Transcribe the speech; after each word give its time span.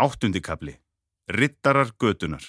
Áttundikabli. 0.00 0.80
Rittarar 1.26 1.90
götunar. 1.98 2.44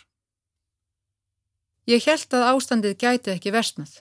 Ég 1.83 2.05
held 2.07 2.31
að 2.37 2.45
ástandið 2.47 2.93
gæti 3.01 3.33
ekki 3.33 3.51
versnað. 3.51 3.97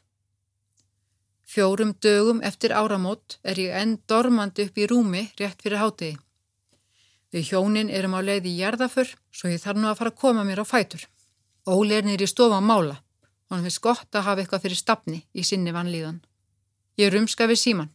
Fjórum 1.50 1.90
dögum 1.98 2.42
eftir 2.46 2.70
áramót 2.70 3.40
er 3.42 3.58
ég 3.58 3.74
enn 3.80 3.96
dormandi 4.06 4.68
upp 4.68 4.78
í 4.78 4.86
rúmi 4.86 5.24
rétt 5.40 5.66
fyrir 5.66 5.82
hátegi. 5.82 6.20
Við 7.34 7.50
hjónin 7.50 7.90
erum 7.90 8.14
á 8.14 8.22
leið 8.22 8.46
í 8.52 8.54
jarðaför 8.60 9.10
svo 9.34 9.50
ég 9.50 9.64
þarf 9.64 9.82
nú 9.82 9.90
að 9.90 9.98
fara 9.98 10.14
að 10.14 10.20
koma 10.22 10.46
mér 10.46 10.62
á 10.62 10.70
fætur. 10.70 11.02
Óli 11.66 11.98
er 11.98 12.06
nýri 12.06 12.30
stofa 12.30 12.62
að 12.62 12.70
mála 12.70 12.96
og 13.02 13.56
hann 13.56 13.66
finnst 13.66 13.82
gott 13.82 14.14
að 14.14 14.26
hafa 14.30 14.44
eitthvað 14.44 14.66
fyrir 14.68 14.82
stafni 14.84 15.24
í 15.34 15.42
sinni 15.42 15.74
vanlíðan. 15.74 16.22
Ég 17.02 17.10
rumska 17.10 17.50
við 17.50 17.64
síman. 17.66 17.90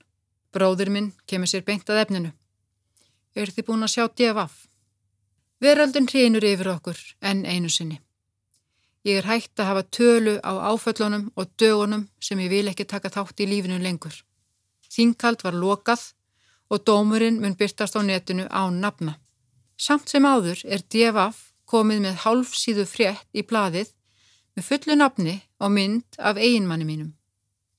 Bróður 0.52 0.92
minn 0.92 1.14
kemur 1.24 1.48
sér 1.48 1.64
beint 1.64 1.88
að 1.88 2.04
efninu. 2.04 2.36
Er 3.40 3.56
þið 3.56 3.72
búin 3.72 3.88
að 3.88 3.96
sjá 3.96 4.10
DFF? 4.12 4.65
Veraldun 5.66 6.06
hreinur 6.06 6.46
yfir 6.46 6.68
okkur 6.76 7.00
enn 7.26 7.46
einu 7.50 7.72
sinni. 7.74 7.96
Ég 9.06 9.22
er 9.22 9.26
hægt 9.26 9.58
að 9.58 9.70
hafa 9.70 9.84
tölu 9.98 10.36
á 10.46 10.54
áföllunum 10.70 11.32
og 11.40 11.50
dögunum 11.62 12.04
sem 12.22 12.42
ég 12.44 12.52
vil 12.54 12.70
ekki 12.70 12.86
taka 12.86 13.10
þátt 13.10 13.42
í 13.42 13.48
lífinu 13.50 13.80
lengur. 13.82 14.14
Þingkald 14.94 15.42
var 15.46 15.58
lokað 15.58 16.04
og 16.70 16.84
dómurinn 16.86 17.40
mun 17.42 17.58
byrtast 17.58 17.98
á 17.98 18.02
netinu 18.06 18.46
á 18.50 18.70
nafna. 18.70 19.16
Samt 19.78 20.10
sem 20.10 20.26
áður 20.26 20.62
er 20.70 20.86
DFF 20.86 21.42
komið 21.66 22.04
með 22.06 22.22
hálfsíðu 22.26 22.86
frétt 22.86 23.26
í 23.34 23.42
bladið 23.42 23.90
með 24.54 24.68
fullu 24.70 25.00
nafni 25.02 25.36
á 25.58 25.66
mynd 25.66 26.20
af 26.20 26.38
eiginmanni 26.38 26.86
mínum. 26.86 27.12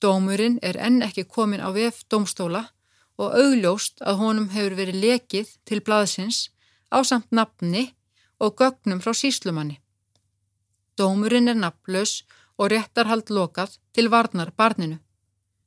Dómurinn 0.03 0.59
er 0.61 0.75
enn 0.75 0.99
ekki 1.07 1.23
komin 1.23 1.63
á 1.63 1.71
VF 1.71 2.03
domstóla 2.11 2.67
og 3.15 3.31
augljóst 3.31 4.03
að 4.03 4.19
honum 4.25 4.51
hefur 4.51 4.75
verið 4.75 5.01
lekið 5.05 5.55
til 5.63 5.81
blaðsins 5.81 6.49
á 6.91 6.97
samt 7.03 7.31
nafni 7.31 7.93
og 8.39 8.55
gögnum 8.59 9.01
frá 9.03 9.13
síslumanni. 9.13 9.79
Dómurinn 10.97 11.49
er 11.51 11.59
nafnlaus 11.59 12.23
og 12.57 12.71
réttarhald 12.71 13.29
lokað 13.29 13.77
til 13.93 14.09
varnar 14.09 14.51
barninu. 14.57 14.97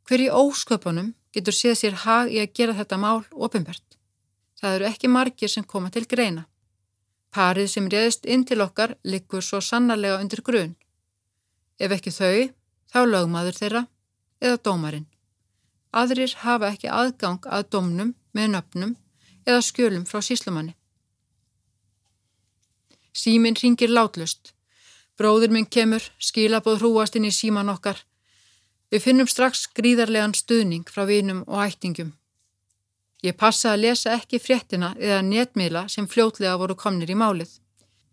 Hver 0.06 0.20
í 0.26 0.30
ósköpunum 0.30 1.14
getur 1.34 1.54
séð 1.54 1.76
sér 1.80 1.96
hag 2.04 2.32
í 2.34 2.40
að 2.42 2.54
gera 2.58 2.74
þetta 2.78 2.98
mál 2.98 3.22
ofinbært. 3.30 3.86
Það 4.58 4.74
eru 4.76 4.88
ekki 4.90 5.08
margir 5.08 5.48
sem 5.52 5.64
koma 5.64 5.90
til 5.90 6.06
greina. 6.06 6.46
Parið 7.30 7.68
sem 7.70 7.86
réðist 7.88 8.26
inn 8.26 8.42
til 8.44 8.60
okkar 8.64 8.96
likur 9.04 9.42
svo 9.42 9.60
sannarlega 9.62 10.18
undir 10.18 10.42
grun. 10.42 10.74
Ef 11.78 11.94
ekki 11.94 12.10
þau, 12.10 12.50
þá 12.90 13.00
lögmaður 13.06 13.60
þeirra 13.60 13.84
eða 14.42 14.58
dómarinn. 14.66 15.06
Aðrir 15.94 16.34
hafa 16.42 16.72
ekki 16.74 16.90
aðgang 16.90 17.46
að 17.46 17.70
domnum 17.70 18.12
með 18.34 18.52
nöfnum 18.56 18.96
eða 19.46 19.62
skjölum 19.62 20.04
frá 20.06 20.20
síslumanni. 20.22 20.74
Síminn 23.20 23.58
ringir 23.60 23.90
látlust. 23.92 24.54
Bróður 25.18 25.52
minn 25.52 25.68
kemur, 25.68 26.04
skilabóð 26.16 26.80
hrúast 26.80 27.18
inn 27.18 27.28
í 27.28 27.32
síman 27.34 27.68
okkar. 27.72 27.98
Við 28.90 29.04
finnum 29.04 29.28
strax 29.28 29.66
gríðarlegan 29.76 30.32
stuðning 30.38 30.88
frá 30.88 31.04
vinum 31.10 31.42
og 31.46 31.60
ættingum. 31.66 32.14
Ég 33.20 33.36
passa 33.36 33.74
að 33.74 33.82
lesa 33.84 34.14
ekki 34.16 34.40
fréttina 34.40 34.94
eða 34.96 35.20
netmiðla 35.26 35.84
sem 35.92 36.08
fljótlega 36.08 36.56
voru 36.62 36.76
komnir 36.82 37.12
í 37.12 37.18
málið. 37.22 37.52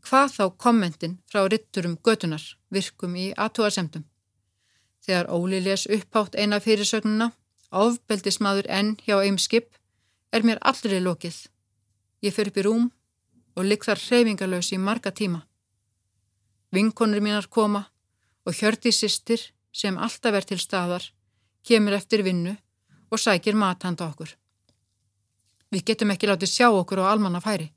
Hvað 0.04 0.34
þá 0.36 0.44
kommentin 0.64 1.16
frá 1.32 1.46
ritturum 1.48 1.96
götunar 2.04 2.44
virkum 2.72 3.16
í 3.16 3.30
aðtúarsemdum. 3.46 4.04
Þegar 5.08 5.32
Óli 5.32 5.62
les 5.64 5.88
upphátt 5.88 6.36
eina 6.36 6.60
fyrirsögnuna, 6.60 7.32
ofbeldismadur 7.72 8.68
enn 8.68 8.98
hjá 9.06 9.22
eimskip, 9.24 9.72
er 10.36 10.44
mér 10.44 10.60
allri 10.62 11.00
lokið. 11.00 11.46
Ég 12.24 12.36
fyrir 12.36 12.52
upp 12.52 12.60
í 12.60 12.68
rúm 12.68 12.86
og 13.58 13.66
ligg 13.66 13.86
þar 13.86 14.02
hreyfingalös 14.06 14.72
í 14.76 14.78
marga 14.78 15.12
tíma. 15.12 15.42
Vinkonur 16.72 17.24
mínar 17.26 17.48
koma 17.50 17.88
og 18.46 18.54
hjördi 18.54 18.94
sýstir 18.94 19.42
sem 19.74 19.98
alltaf 19.98 20.36
er 20.38 20.46
til 20.46 20.60
staðar, 20.62 21.04
kemur 21.66 21.98
eftir 21.98 22.24
vinnu 22.24 22.54
og 23.12 23.20
sækir 23.20 23.58
mathanda 23.58 24.06
okkur. 24.12 24.30
Við 25.72 25.84
getum 25.90 26.14
ekki 26.14 26.30
látið 26.30 26.54
sjá 26.54 26.68
okkur 26.70 27.02
á 27.04 27.12
almanna 27.12 27.42
færi. 27.44 27.72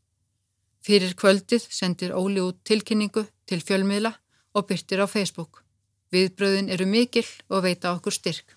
Fyrir 0.84 1.16
kvöldið 1.18 1.66
sendir 1.72 2.14
Óli 2.16 2.40
út 2.44 2.60
tilkynningu 2.64 3.24
til 3.46 3.60
fjölmiðla 3.60 4.12
og 4.54 4.68
byrtir 4.68 5.02
á 5.02 5.06
Facebook. 5.10 5.64
Viðbröðin 6.12 6.70
eru 6.70 6.86
mikil 6.86 7.26
og 7.48 7.64
veita 7.66 7.92
okkur 7.96 8.14
styrk. 8.14 8.56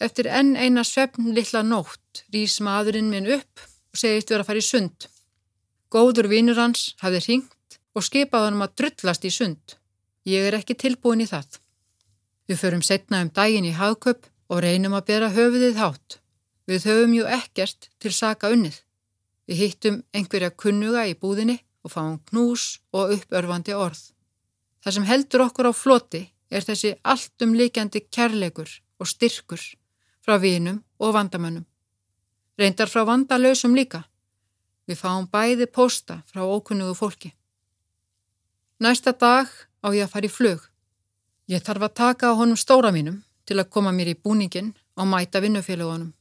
Eftir 0.00 0.28
enn 0.28 0.56
eina 0.56 0.84
svefn 0.84 1.32
lilla 1.34 1.62
nótt 1.64 2.24
rýs 2.34 2.58
maðurinn 2.60 3.10
minn 3.10 3.28
upp 3.38 3.62
og 3.64 4.00
segist 4.00 4.30
vera 4.30 4.44
að 4.44 4.50
fara 4.50 4.62
í 4.62 4.66
sund. 4.66 5.06
Góður 5.96 6.26
vinnur 6.28 6.58
hans 6.60 6.90
hafði 7.00 7.22
hringt 7.24 7.78
og 7.96 8.04
skipaði 8.04 8.50
hann 8.50 8.64
að 8.64 8.74
drullast 8.80 9.22
í 9.24 9.30
sund. 9.32 9.76
Ég 10.28 10.44
er 10.44 10.56
ekki 10.58 10.74
tilbúin 10.76 11.22
í 11.24 11.28
það. 11.30 11.56
Við 12.50 12.58
förum 12.60 12.82
setna 12.84 13.22
um 13.24 13.30
daginn 13.32 13.64
í 13.64 13.72
hagköp 13.72 14.26
og 14.52 14.60
reynum 14.60 14.96
að 14.98 15.06
bera 15.08 15.30
höfuðið 15.32 15.78
hátt. 15.80 16.18
Við 16.68 16.84
höfum 16.90 17.14
jú 17.16 17.28
ekkert 17.38 17.88
til 18.02 18.12
saka 18.12 18.50
unnið. 18.52 18.76
Við 19.48 19.62
hittum 19.62 19.96
einhverja 20.12 20.50
kunnuga 20.52 21.06
í 21.08 21.14
búðinni 21.16 21.56
og 21.86 21.94
fáum 21.94 22.18
knús 22.28 22.82
og 22.92 23.14
uppörfandi 23.16 23.72
orð. 23.72 24.02
Það 24.82 24.96
sem 24.98 25.08
heldur 25.08 25.46
okkur 25.46 25.70
á 25.70 25.72
floti 25.72 26.22
er 26.52 26.66
þessi 26.66 26.92
alltumleikjandi 27.14 28.04
kærleikur 28.12 28.68
og 29.00 29.08
styrkur 29.08 29.64
frá 30.20 30.36
vinum 30.42 30.82
og 31.00 31.16
vandamönnum. 31.16 31.64
Reyndar 32.60 32.92
frá 32.92 33.06
vandalösum 33.08 33.72
líka. 33.78 34.04
Við 34.86 35.00
fáum 35.02 35.26
bæði 35.26 35.66
posta 35.66 36.20
frá 36.30 36.44
ókunnugu 36.46 36.94
fólki. 36.94 37.32
Næsta 38.78 39.12
dag 39.12 39.50
á 39.82 39.88
ég 39.90 40.06
að 40.06 40.12
fara 40.12 40.28
í 40.28 40.30
flug. 40.30 40.60
Ég 41.50 41.62
þarf 41.66 41.88
að 41.88 41.96
taka 41.98 42.30
á 42.30 42.38
honum 42.38 42.58
stóra 42.58 42.92
mínum 42.94 43.22
til 43.46 43.58
að 43.58 43.70
koma 43.74 43.90
mér 43.90 44.12
í 44.12 44.18
búningin 44.18 44.74
og 44.94 45.08
mæta 45.10 45.42
vinnufélagunum. 45.42 46.12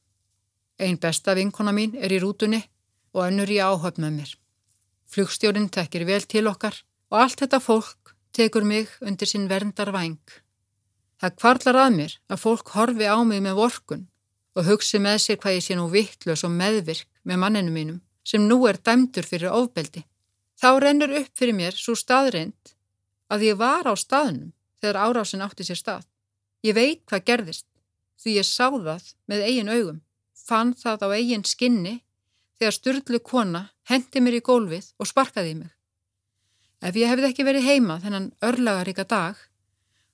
Einn 0.82 0.98
besta 0.98 1.36
vinkona 1.38 1.74
mín 1.78 1.94
er 1.96 2.12
í 2.12 2.20
rútunni 2.22 2.64
og 3.14 3.28
önnur 3.28 3.54
í 3.54 3.62
áhöfn 3.62 4.02
með 4.02 4.18
mér. 4.18 4.32
Flugstjórin 5.14 5.70
tekir 5.70 6.06
vel 6.10 6.26
til 6.26 6.48
okkar 6.50 6.82
og 7.14 7.22
allt 7.22 7.44
þetta 7.44 7.62
fólk 7.62 8.16
tekur 8.34 8.66
mig 8.66 8.90
undir 9.02 9.30
sinn 9.30 9.50
verndar 9.50 9.94
væng. 9.94 10.26
Það 11.22 11.38
kvarlar 11.38 11.82
að 11.86 11.94
mér 12.00 12.18
að 12.28 12.42
fólk 12.42 12.74
horfi 12.74 13.06
á 13.06 13.18
mig 13.22 13.46
með 13.46 13.62
vorkun 13.62 14.08
og 14.58 14.68
hugsi 14.68 15.00
með 15.00 15.22
sér 15.22 15.40
hvað 15.40 15.60
ég 15.60 15.66
sé 15.68 15.78
nú 15.78 15.86
vittlös 15.94 16.44
og 16.44 16.52
meðvirk 16.52 17.08
með 17.24 17.42
manninu 17.44 17.72
mínum 17.72 18.02
sem 18.26 18.48
nú 18.50 18.58
er 18.70 18.80
dæmdur 18.82 19.28
fyrir 19.28 19.54
ofbeldi. 19.54 20.04
Þá 20.58 20.70
rennur 20.82 21.14
upp 21.20 21.32
fyrir 21.38 21.56
mér 21.56 21.78
svo 21.78 21.96
staðreind 21.96 22.76
að 23.30 23.48
ég 23.50 23.60
var 23.60 23.86
á 23.86 23.94
staðnum 23.94 24.54
þegar 24.82 25.02
árásin 25.06 25.44
átti 25.46 25.68
sér 25.68 25.80
stað. 25.80 26.04
Ég 26.66 26.76
veit 26.76 27.04
hvað 27.06 27.26
gerðist 27.30 27.68
því 28.22 28.38
ég 28.40 28.48
sá 28.48 28.72
það 28.72 29.14
með 29.30 29.46
eigin 29.46 29.70
augum, 29.70 30.02
fann 30.34 30.74
það 30.74 31.06
á 31.06 31.08
eigin 31.14 31.46
skinni 31.46 32.00
þegar 32.58 32.78
styrlu 32.78 33.20
kona 33.20 33.68
hendi 33.90 34.22
mér 34.24 34.40
í 34.40 34.46
gólfið 34.46 34.92
og 34.98 35.10
sparkaði 35.10 35.58
mig. 35.60 35.72
Ef 36.86 36.96
ég 37.00 37.12
hefði 37.12 37.30
ekki 37.30 37.46
verið 37.48 37.68
heima 37.68 38.00
þennan 38.04 38.32
örlagaríka 38.46 39.06
dag 39.10 39.38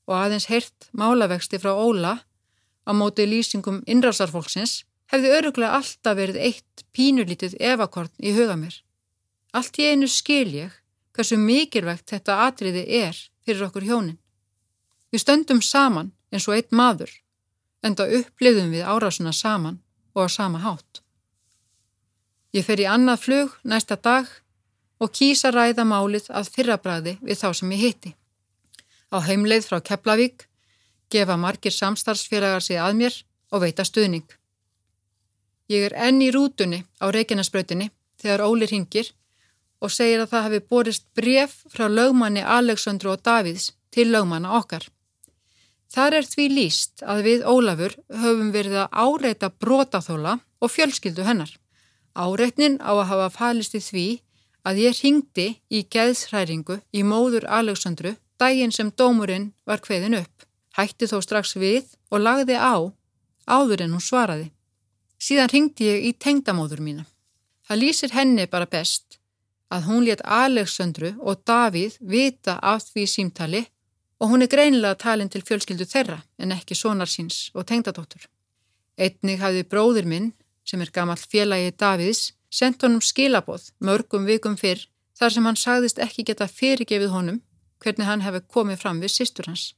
og 0.09 0.17
aðeins 0.17 0.49
heyrt 0.51 0.89
málavexti 0.97 1.59
frá 1.61 1.73
Óla 1.75 2.17
á 2.87 2.91
móti 2.97 3.27
lýsingum 3.27 3.81
innrásarfólksins 3.85 4.81
hefði 5.11 5.33
öruglega 5.37 5.77
alltaf 5.77 6.17
verið 6.17 6.39
eitt 6.39 6.85
pínulítið 6.95 7.57
evakort 7.59 8.13
í 8.19 8.33
huga 8.35 8.55
mér. 8.59 8.75
Allt 9.51 9.79
í 9.79 9.89
einu 9.91 10.07
skil 10.07 10.47
ég 10.55 10.77
hversu 11.15 11.37
mikilvægt 11.37 12.11
þetta 12.13 12.37
atriði 12.47 12.85
er 13.03 13.17
fyrir 13.43 13.67
okkur 13.67 13.87
hjónin. 13.87 14.19
Við 15.11 15.23
stöndum 15.25 15.61
saman 15.61 16.13
eins 16.31 16.47
og 16.47 16.55
einn 16.55 16.71
maður, 16.71 17.11
enda 17.83 18.07
uppliðum 18.07 18.71
við 18.71 18.87
árásuna 18.87 19.33
saman 19.35 19.81
og 20.15 20.27
á 20.27 20.27
sama 20.31 20.61
hátt. 20.63 21.01
Ég 22.55 22.65
fer 22.67 22.79
í 22.83 22.87
annað 22.87 23.25
flug 23.25 23.57
næsta 23.63 23.95
dag 23.95 24.27
og 25.01 25.11
kýsa 25.15 25.51
ræða 25.51 25.83
málið 25.87 26.29
að 26.31 26.51
fyrrabræði 26.55 27.17
við 27.19 27.39
þá 27.41 27.47
sem 27.59 27.71
ég 27.75 27.83
hitti. 27.85 28.11
Á 29.11 29.17
heimleið 29.27 29.67
frá 29.67 29.79
Keflavík 29.83 30.47
gefa 31.11 31.35
margir 31.35 31.75
samstarfsfélagar 31.75 32.63
sig 32.63 32.79
að 32.79 32.95
mér 32.99 33.17
og 33.51 33.63
veita 33.65 33.83
stuðning. 33.87 34.27
Ég 35.71 35.87
er 35.87 35.93
enn 36.07 36.19
í 36.19 36.31
rútunni 36.35 36.81
á 36.99 37.07
Reykjanesbrötinni 37.15 37.91
þegar 38.19 38.43
Óli 38.43 38.67
ringir 38.67 39.11
og 39.81 39.93
segir 39.95 40.19
að 40.21 40.33
það 40.33 40.45
hafi 40.45 40.59
borist 40.73 41.05
bref 41.17 41.53
frá 41.71 41.85
lögmanni 41.87 42.43
Aleksandru 42.43 43.13
og 43.13 43.23
Davids 43.23 43.71
til 43.93 44.09
lögmanna 44.11 44.51
okkar. 44.59 44.83
Þar 45.91 46.17
er 46.19 46.27
því 46.27 46.47
líst 46.55 47.03
að 47.03 47.23
við 47.27 47.47
Ólafur 47.47 47.95
höfum 48.23 48.51
verið 48.51 48.77
að 48.83 48.99
áreita 49.05 49.51
brotaþóla 49.63 50.37
og 50.59 50.71
fjölskyldu 50.71 51.25
hennar. 51.27 51.51
Áreitnin 52.15 52.77
á 52.83 52.91
að 52.91 53.07
hafa 53.11 53.31
falist 53.37 53.75
í 53.75 53.81
því 53.83 54.05
að 54.67 54.85
ég 54.85 55.01
ringdi 55.03 55.47
í 55.71 55.83
geðshræringu 55.91 56.81
í 56.91 57.03
móður 57.03 57.47
Aleksandru 57.47 58.15
daginn 58.39 58.73
sem 58.75 58.91
dómurinn 58.91 59.51
var 59.65 59.83
hveðin 59.83 60.19
upp. 60.19 60.47
Hætti 60.77 61.07
þó 61.07 61.19
strax 61.23 61.55
við 61.55 61.95
og 62.11 62.23
lagði 62.23 62.59
á 62.59 62.75
áður 63.47 63.83
en 63.85 63.95
hún 63.95 64.03
svaraði. 64.03 64.51
Síðan 65.21 65.51
ringdi 65.53 65.85
ég 65.85 66.05
í 66.09 66.11
tengdamóður 66.17 66.81
mína. 66.81 67.03
Það 67.67 67.81
lýsir 67.83 68.13
henni 68.15 68.47
bara 68.49 68.65
best 68.65 69.19
að 69.71 69.85
hún 69.87 70.05
létt 70.07 70.23
Aleksandru 70.25 71.13
og 71.21 71.43
Davíð 71.47 71.99
vita 72.01 72.57
af 72.57 72.87
því 72.89 73.05
símtali 73.07 73.61
og 74.21 74.31
hún 74.33 74.43
er 74.43 74.51
greinilega 74.51 74.97
talin 75.03 75.29
til 75.29 75.43
fjölskyldu 75.45 75.85
þeirra 75.85 76.19
en 76.41 76.55
ekki 76.57 76.75
sonar 76.75 77.09
síns 77.09 77.51
og 77.53 77.67
tengdadóttur. 77.69 78.25
Einnig 78.97 79.39
hafði 79.41 79.63
bróðir 79.69 80.09
minn, 80.09 80.33
sem 80.65 80.81
er 80.81 80.91
gammal 80.93 81.17
félagi 81.21 81.71
Davíðs, 81.77 82.33
sendt 82.49 82.83
honum 82.83 83.01
skilaboð 83.01 83.71
mörgum 83.79 84.27
vikum 84.27 84.57
fyrr 84.57 84.87
þar 85.17 85.33
sem 85.33 85.45
hann 85.45 85.57
sagðist 85.57 86.01
ekki 86.01 86.25
geta 86.27 86.49
fyrirgefið 86.49 87.13
honum 87.13 87.41
hvernig 87.81 88.09
hann 88.09 88.25
hefði 88.25 88.45
komið 88.55 88.81
fram 88.81 89.01
við 89.01 89.15
sýstur 89.15 89.49
hans. 89.49 89.71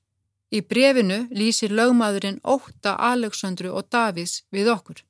Í 0.52 0.62
brefinu 0.62 1.26
lýsir 1.32 1.72
lögmaðurinn 1.72 2.42
óta 2.44 2.96
Aleksandru 3.12 3.72
og 3.76 3.90
Davíðs 3.92 4.44
við 4.52 4.72
okkur. 4.74 5.04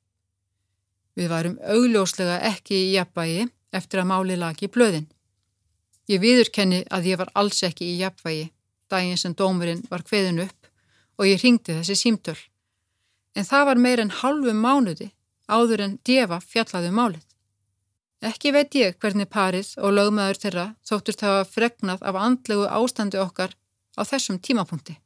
Við 1.14 1.30
varum 1.30 1.58
augljóslega 1.62 2.40
ekki 2.50 2.74
í 2.74 2.94
jafnvægi 2.96 3.46
eftir 3.74 4.02
að 4.02 4.10
máli 4.10 4.38
lagi 4.38 4.68
blöðin. 4.70 5.06
Ég 6.10 6.20
viðurkenni 6.20 6.82
að 6.90 7.10
ég 7.10 7.20
var 7.20 7.30
alls 7.38 7.62
ekki 7.66 7.86
í 7.92 8.00
jafnvægi 8.02 8.48
daginn 8.92 9.20
sem 9.20 9.34
dómurinn 9.34 9.84
var 9.90 10.04
hveðin 10.08 10.42
upp 10.46 10.70
og 11.18 11.28
ég 11.28 11.42
ringdi 11.42 11.76
þessi 11.78 11.96
símtöl. 11.98 12.38
En 13.34 13.46
það 13.46 13.68
var 13.70 13.80
meir 13.86 14.02
en 14.02 14.12
halvu 14.22 14.52
mánuði 14.54 15.12
áður 15.50 15.86
en 15.86 15.96
djefa 16.06 16.40
fjallaði 16.42 16.90
um 16.90 17.00
málið. 17.00 17.24
Ekki 18.24 18.54
veit 18.54 18.74
ég 18.78 18.98
hvernig 19.02 19.28
parið 19.28 19.74
og 19.84 19.96
lögmaður 19.98 20.40
þeirra 20.42 20.66
þóttust 20.88 21.24
hafa 21.26 21.42
fregnað 21.44 22.04
af 22.08 22.16
andlegu 22.16 22.68
ástandi 22.68 23.20
okkar 23.20 23.52
á 23.98 24.02
þessum 24.08 24.38
tímapunkti. 24.40 24.96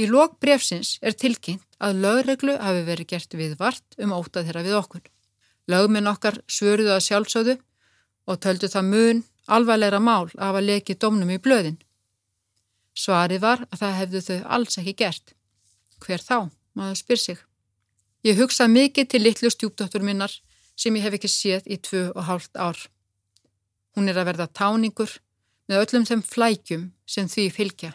Í 0.00 0.06
lok 0.08 0.36
brefsins 0.40 0.98
er 1.02 1.16
tilkynnt 1.16 1.64
að 1.80 2.02
lögreglu 2.04 2.58
hafi 2.60 2.84
verið 2.84 3.10
gert 3.14 3.34
við 3.36 3.56
vart 3.60 3.96
um 3.98 4.12
ótað 4.12 4.50
þeirra 4.50 4.66
við 4.66 4.76
okkur. 4.80 5.02
Lögminn 5.70 6.10
okkar 6.10 6.40
svöruðu 6.50 6.94
að 6.96 7.04
sjálfsögðu 7.06 7.56
og 8.30 8.40
töldu 8.44 8.70
það 8.70 8.90
mun 8.90 9.22
alvarleira 9.50 10.00
mál 10.00 10.30
af 10.36 10.56
að 10.56 10.66
leki 10.70 10.96
domnum 10.98 11.30
í 11.30 11.38
blöðin. 11.42 11.78
Svarið 12.94 13.44
var 13.44 13.64
að 13.70 13.82
það 13.82 13.98
hefðu 14.00 14.22
þau 14.26 14.38
alls 14.56 14.78
ekki 14.80 14.96
gert. 15.02 15.34
Hver 16.02 16.22
þá? 16.22 16.38
Maður 16.74 17.00
spyr 17.00 17.20
sig. 17.20 17.38
Ég 18.26 18.38
hugsa 18.38 18.66
mikið 18.68 19.10
til 19.10 19.22
litlu 19.24 19.50
stjúpdóttur 19.50 20.04
minnar 20.04 20.32
sem 20.76 20.96
ég 20.96 21.04
hef 21.06 21.16
ekki 21.16 21.30
séð 21.30 21.66
í 21.66 21.78
tvö 21.80 22.10
og 22.14 22.26
hálft 22.28 22.56
ár. 22.56 22.78
Hún 23.96 24.08
er 24.08 24.20
að 24.20 24.30
verða 24.30 24.46
táningur 24.46 25.16
með 25.68 25.84
öllum 25.84 26.06
þeim 26.08 26.22
flækjum 26.26 26.84
sem 27.06 27.28
því 27.28 27.46
fylgja. 27.54 27.92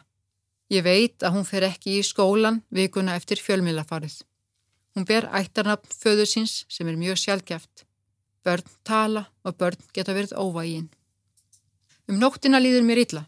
Ég 0.74 0.86
veit 0.86 1.24
að 1.24 1.38
hún 1.38 1.46
fer 1.48 1.68
ekki 1.68 2.00
í 2.00 2.06
skólan 2.06 2.64
vikuna 2.74 3.16
eftir 3.20 3.42
fjölmiðlafarið. 3.42 4.24
Hún 4.96 5.04
ber 5.04 5.28
ættarnafn 5.36 5.92
föðu 5.92 6.24
síns 6.24 6.64
sem 6.72 6.88
er 6.88 6.96
mjög 6.96 7.20
sjálfgeft. 7.20 7.84
Börn 8.46 8.64
tala 8.88 9.26
og 9.44 9.58
börn 9.60 9.80
geta 9.94 10.16
verið 10.16 10.38
óvægin. 10.40 10.88
Um 12.08 12.20
nóttina 12.22 12.62
líður 12.62 12.86
mér 12.88 13.02
illa. 13.04 13.26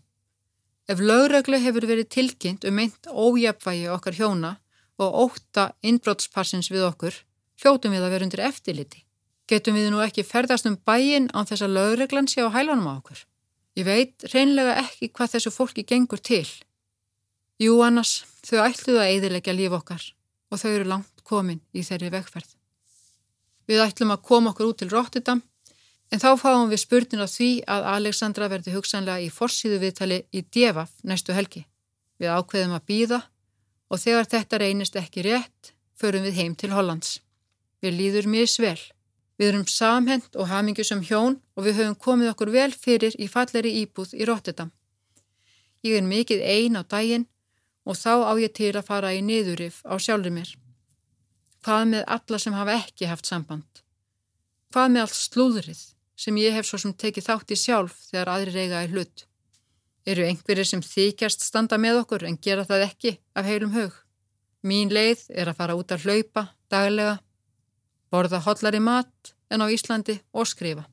Ef 0.88 1.02
lögreglu 1.04 1.60
hefur 1.60 1.88
verið 1.90 2.08
tilkynnt 2.16 2.64
um 2.70 2.78
meint 2.80 3.10
ójapvægi 3.12 3.90
okkar 3.92 4.16
hjóna 4.16 4.54
og 4.98 5.18
óta 5.26 5.74
innbrótspassins 5.84 6.72
við 6.72 6.86
okkur, 6.88 7.18
hljótum 7.60 7.92
við 7.92 8.06
að 8.06 8.14
vera 8.16 8.28
undir 8.28 8.44
eftirliti. 8.48 9.04
Getum 9.48 9.76
við 9.76 9.90
nú 9.92 10.00
ekki 10.04 10.24
ferðast 10.28 10.70
um 10.70 10.78
bæin 10.88 11.28
án 11.36 11.50
þess 11.50 11.66
að 11.66 11.76
lögreglan 11.76 12.32
sé 12.32 12.44
á 12.44 12.52
hælanum 12.52 12.88
á 12.88 12.94
okkur? 12.96 13.20
Ég 13.76 13.86
veit 13.86 14.24
reynlega 14.34 14.80
ekki 14.82 15.12
hvað 15.12 15.36
þessu 15.36 15.52
fólki 15.52 15.84
gengur 15.84 16.24
til. 16.24 16.48
Jú 17.60 17.78
annars, 17.84 18.24
þau 18.48 18.64
ætluðu 18.64 19.02
að 19.02 19.12
eiðilegja 19.12 19.54
líf 19.58 19.76
okkar 19.78 20.04
og 20.52 20.62
þau 20.62 20.72
eru 20.72 20.88
langt 20.88 21.17
komin 21.28 21.62
í 21.76 21.84
þeirri 21.84 22.12
vegferð. 22.14 22.50
Við 23.68 23.84
ætlum 23.84 24.14
að 24.16 24.26
koma 24.30 24.54
okkur 24.54 24.72
út 24.72 24.82
til 24.82 24.90
Rotterdam 24.94 25.42
en 26.12 26.22
þá 26.24 26.30
fáum 26.40 26.70
við 26.72 26.84
spurnin 26.86 27.24
á 27.24 27.28
því 27.28 27.50
að 27.68 27.88
Alexandra 27.94 28.48
verði 28.52 28.76
hugsanlega 28.78 29.26
í 29.26 29.32
forsiðu 29.34 29.82
viðtali 29.82 30.22
í 30.32 30.44
Devaf 30.56 30.94
næstu 31.04 31.36
helgi. 31.36 31.66
Við 32.18 32.32
ákveðum 32.32 32.78
að 32.78 32.86
býða 32.88 33.22
og 33.92 34.02
þegar 34.02 34.30
þetta 34.32 34.62
reynist 34.64 34.96
ekki 35.00 35.26
rétt 35.28 35.74
förum 36.00 36.24
við 36.28 36.40
heim 36.40 36.56
til 36.56 36.72
Hollands. 36.72 37.20
Við 37.84 38.00
líður 38.00 38.30
mjög 38.32 38.52
svel. 38.54 38.80
Við 39.38 39.52
erum 39.52 39.68
samhend 39.70 40.36
og 40.36 40.50
hamingu 40.50 40.84
sem 40.88 41.04
hjón 41.06 41.38
og 41.56 41.68
við 41.68 41.82
höfum 41.82 41.98
komið 42.08 42.32
okkur 42.34 42.54
vel 42.56 42.72
fyrir 42.74 43.18
í 43.22 43.28
falleri 43.30 43.74
íbúð 43.84 44.16
í 44.18 44.26
Rotterdam. 44.26 44.72
Ég 45.86 46.00
er 46.00 46.08
mikið 46.08 46.42
ein 46.42 46.80
á 46.80 46.82
daginn 46.82 47.28
og 47.86 48.00
þá 48.00 48.26
á 48.26 48.34
ég 48.42 48.56
til 48.58 48.74
að 48.74 48.88
fara 48.88 49.14
í 49.14 49.22
niðurif 49.22 49.84
á 49.86 49.94
sjálfur 50.02 50.34
mér. 50.34 50.50
Hvað 51.68 51.90
með 51.92 52.04
alla 52.16 52.38
sem 52.40 52.54
hafa 52.56 52.74
ekki 52.80 53.08
haft 53.10 53.28
samband? 53.28 53.80
Hvað 54.72 54.92
með 54.94 55.02
allt 55.04 55.18
slúðrið 55.18 55.80
sem 56.16 56.38
ég 56.40 56.54
hef 56.56 56.70
svo 56.70 56.78
sem 56.80 56.94
tekið 56.96 57.26
þátt 57.26 57.52
í 57.52 57.58
sjálf 57.60 57.98
þegar 58.08 58.32
aðri 58.32 58.54
reyga 58.56 58.84
í 58.86 58.92
hlut? 58.94 59.26
Eru 60.08 60.24
einhverjir 60.24 60.70
sem 60.70 60.84
þykjast 60.86 61.44
standa 61.44 61.76
með 61.76 62.06
okkur 62.06 62.24
en 62.30 62.40
gera 62.40 62.64
það 62.70 62.86
ekki 62.86 63.14
af 63.36 63.50
heilum 63.52 63.76
hug? 63.76 63.98
Mín 64.64 64.96
leið 64.96 65.26
er 65.28 65.52
að 65.52 65.60
fara 65.60 65.76
út 65.76 65.92
að 65.92 66.08
hlaupa 66.08 66.46
daglega, 66.72 67.18
borða 68.16 68.40
hollari 68.48 68.80
mat 68.80 69.36
en 69.52 69.60
á 69.60 69.68
Íslandi 69.68 70.22
og 70.32 70.48
skrifa. 70.48 70.88